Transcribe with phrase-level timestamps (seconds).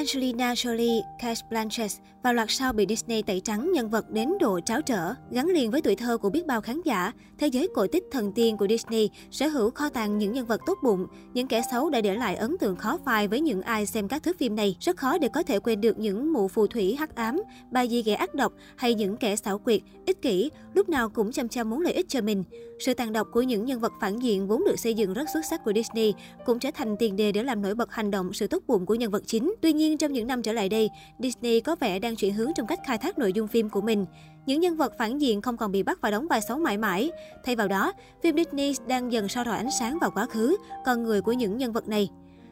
[0.00, 1.92] Angelina Jolie, Cate Blanchett
[2.22, 5.14] và loạt sau bị Disney tẩy trắng nhân vật đến độ tráo trở.
[5.30, 8.32] Gắn liền với tuổi thơ của biết bao khán giả, thế giới cổ tích thần
[8.32, 11.90] tiên của Disney sở hữu kho tàng những nhân vật tốt bụng, những kẻ xấu
[11.90, 14.76] đã để lại ấn tượng khó phai với những ai xem các thước phim này.
[14.80, 18.02] Rất khó để có thể quên được những mụ phù thủy hắc ám, bà dì
[18.02, 21.70] ghẻ ác độc hay những kẻ xảo quyệt, ích kỷ, lúc nào cũng chăm chăm
[21.70, 22.44] muốn lợi ích cho mình.
[22.80, 25.40] Sự tàn độc của những nhân vật phản diện vốn được xây dựng rất xuất
[25.50, 26.14] sắc của Disney
[26.46, 28.94] cũng trở thành tiền đề để làm nổi bật hành động sự tốt bụng của
[28.94, 29.54] nhân vật chính.
[29.60, 32.66] Tuy nhiên, trong những năm trở lại đây, Disney có vẻ đang chuyển hướng trong
[32.66, 34.06] cách khai thác nội dung phim của mình.
[34.46, 37.10] Những nhân vật phản diện không còn bị bắt và đóng vai xấu mãi mãi.
[37.44, 41.02] Thay vào đó, phim Disney đang dần soi rọi ánh sáng vào quá khứ, con
[41.02, 42.08] người của những nhân vật này.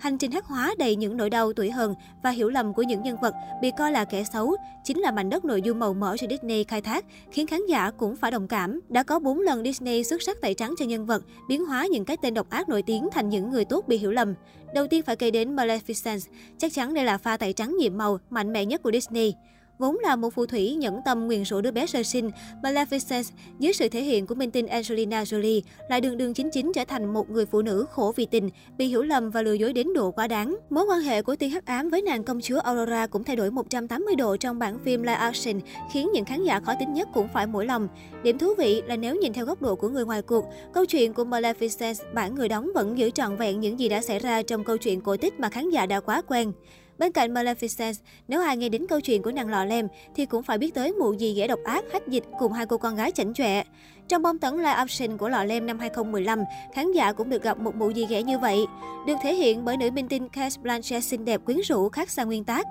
[0.00, 3.02] Hành trình hắc hóa đầy những nỗi đau tuổi hờn và hiểu lầm của những
[3.02, 6.16] nhân vật bị coi là kẻ xấu chính là mảnh đất nội dung màu mỡ
[6.16, 8.80] cho Disney khai thác, khiến khán giả cũng phải đồng cảm.
[8.88, 12.04] Đã có 4 lần Disney xuất sắc tẩy trắng cho nhân vật, biến hóa những
[12.04, 14.34] cái tên độc ác nổi tiếng thành những người tốt bị hiểu lầm.
[14.74, 16.20] Đầu tiên phải kể đến Maleficent,
[16.58, 19.34] chắc chắn đây là pha tẩy trắng nhiệm màu mạnh mẽ nhất của Disney.
[19.80, 22.30] Vốn là một phù thủy nhẫn tâm nguyền rủa đứa bé sơ sinh,
[22.62, 26.72] Maleficent dưới sự thể hiện của minh tinh Angelina Jolie lại đường đường chính chính
[26.74, 29.72] trở thành một người phụ nữ khổ vì tình, bị hiểu lầm và lừa dối
[29.72, 30.56] đến độ quá đáng.
[30.70, 33.50] Mối quan hệ của tiên hắc ám với nàng công chúa Aurora cũng thay đổi
[33.50, 35.60] 180 độ trong bản phim live action,
[35.92, 37.88] khiến những khán giả khó tính nhất cũng phải mũi lòng.
[38.22, 41.12] Điểm thú vị là nếu nhìn theo góc độ của người ngoài cuộc, câu chuyện
[41.12, 44.64] của Maleficent bản người đóng vẫn giữ trọn vẹn những gì đã xảy ra trong
[44.64, 46.52] câu chuyện cổ tích mà khán giả đã quá quen.
[47.00, 47.94] Bên cạnh Maleficent,
[48.28, 50.92] nếu ai nghe đến câu chuyện của nàng lọ lem thì cũng phải biết tới
[50.92, 53.62] mụ gì ghẻ độc ác, hách dịch cùng hai cô con gái chảnh chọe.
[54.08, 57.58] Trong bom tấn live action của lọ lem năm 2015, khán giả cũng được gặp
[57.58, 58.58] một mụ gì ghẻ như vậy.
[59.06, 62.24] Được thể hiện bởi nữ minh tinh Cate Blanchett xinh đẹp quyến rũ khác xa
[62.24, 62.66] nguyên tác.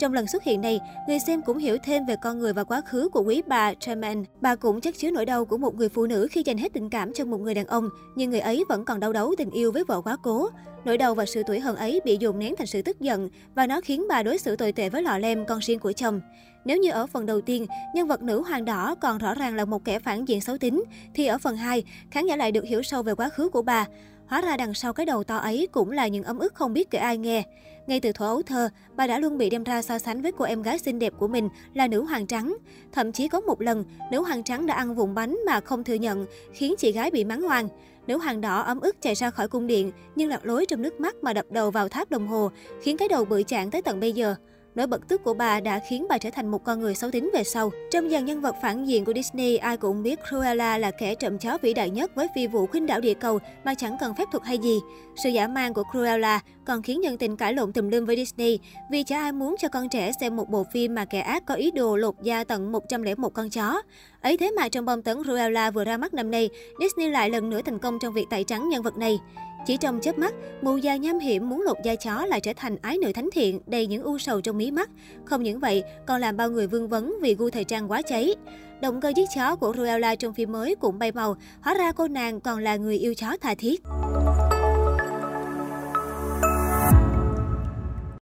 [0.00, 2.80] Trong lần xuất hiện này, người xem cũng hiểu thêm về con người và quá
[2.80, 4.22] khứ của quý bà Tremaine.
[4.40, 6.90] Bà cũng chất chứa nỗi đau của một người phụ nữ khi dành hết tình
[6.90, 9.72] cảm cho một người đàn ông, nhưng người ấy vẫn còn đau đấu tình yêu
[9.72, 10.48] với vợ quá cố.
[10.84, 13.66] Nỗi đau và sự tuổi hận ấy bị dồn nén thành sự tức giận và
[13.66, 16.20] nó khiến bà đối xử tồi tệ với lọ lem con riêng của chồng.
[16.64, 19.64] Nếu như ở phần đầu tiên, nhân vật nữ hoàng đỏ còn rõ ràng là
[19.64, 20.82] một kẻ phản diện xấu tính,
[21.14, 23.86] thì ở phần 2, khán giả lại được hiểu sâu về quá khứ của bà.
[24.30, 26.90] Hóa ra đằng sau cái đầu to ấy cũng là những ấm ức không biết
[26.90, 27.44] kể ai nghe.
[27.86, 30.44] Ngay từ thuở ấu thơ, bà đã luôn bị đem ra so sánh với cô
[30.44, 32.56] em gái xinh đẹp của mình là nữ hoàng trắng.
[32.92, 35.94] Thậm chí có một lần, nữ hoàng trắng đã ăn vụn bánh mà không thừa
[35.94, 37.68] nhận, khiến chị gái bị mắng hoang.
[38.06, 41.00] Nữ hoàng đỏ ấm ức chạy ra khỏi cung điện, nhưng lạc lối trong nước
[41.00, 42.50] mắt mà đập đầu vào tháp đồng hồ,
[42.82, 44.34] khiến cái đầu bự chạng tới tận bây giờ.
[44.74, 47.30] Nỗi bật tức của bà đã khiến bà trở thành một con người xấu tính
[47.34, 47.70] về sau.
[47.90, 51.38] Trong dàn nhân vật phản diện của Disney, ai cũng biết Cruella là kẻ trộm
[51.38, 54.24] chó vĩ đại nhất với phi vụ khuynh đảo địa cầu mà chẳng cần phép
[54.32, 54.80] thuật hay gì.
[55.16, 58.58] Sự giả man của Cruella còn khiến nhân tình cãi lộn tùm lum với Disney
[58.90, 61.54] vì chả ai muốn cho con trẻ xem một bộ phim mà kẻ ác có
[61.54, 63.82] ý đồ lột da tận 101 con chó.
[64.20, 66.48] Ấy thế mà trong bom tấn Cruella vừa ra mắt năm nay,
[66.80, 69.18] Disney lại lần nữa thành công trong việc tẩy trắng nhân vật này.
[69.66, 72.76] Chỉ trong chớp mắt, mụ già nham hiểm muốn lột da chó lại trở thành
[72.82, 74.90] ái nữ thánh thiện, đầy những u sầu trong mí mắt.
[75.24, 78.34] Không những vậy, còn làm bao người vương vấn vì gu thời trang quá cháy.
[78.80, 82.08] Động cơ giết chó của Ruella trong phim mới cũng bay màu, hóa ra cô
[82.08, 83.82] nàng còn là người yêu chó tha thiết.